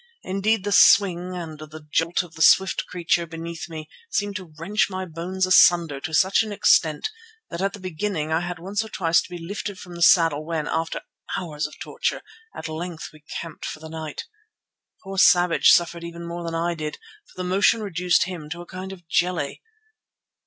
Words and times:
Indeed 0.23 0.63
the 0.63 0.71
swing 0.71 1.35
and 1.35 1.59
the 1.59 1.85
jolt 1.91 2.23
of 2.23 2.33
the 2.33 2.41
swift 2.41 2.87
creature 2.87 3.27
beneath 3.27 3.69
me 3.69 3.87
seemed 4.09 4.35
to 4.37 4.51
wrench 4.57 4.89
my 4.89 5.05
bones 5.05 5.45
asunder 5.45 5.99
to 5.99 6.11
such 6.11 6.41
an 6.41 6.51
extent 6.51 7.11
that 7.51 7.61
at 7.61 7.73
the 7.73 7.79
beginning 7.79 8.31
I 8.31 8.39
had 8.39 8.57
once 8.57 8.83
or 8.83 8.89
twice 8.89 9.21
to 9.21 9.29
be 9.29 9.37
lifted 9.37 9.77
from 9.77 9.93
the 9.93 10.01
saddle 10.01 10.43
when, 10.43 10.67
after 10.67 11.01
hours 11.37 11.67
of 11.67 11.75
torture, 11.79 12.23
at 12.55 12.67
length 12.67 13.11
we 13.13 13.23
camped 13.39 13.63
for 13.63 13.79
the 13.79 13.89
night. 13.89 14.23
Poor 15.03 15.19
Savage 15.19 15.69
suffered 15.69 16.03
even 16.03 16.25
more 16.27 16.43
than 16.43 16.55
I 16.55 16.73
did, 16.73 16.95
for 17.27 17.37
the 17.39 17.47
motion 17.47 17.81
reduced 17.83 18.23
him 18.23 18.49
to 18.49 18.61
a 18.61 18.65
kind 18.65 18.91
of 18.91 19.07
jelly. 19.07 19.61